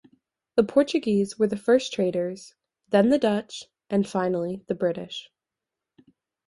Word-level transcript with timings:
The 0.55 0.63
Portuguese 0.63 1.37
were 1.37 1.45
the 1.45 1.55
first 1.55 1.93
traders, 1.93 2.55
then 2.89 3.09
the 3.09 3.19
Dutch 3.19 3.65
and 3.87 4.07
finally 4.09 4.63
the 4.65 4.73
British. 4.73 5.29